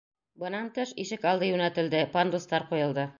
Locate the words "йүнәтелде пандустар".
1.51-2.67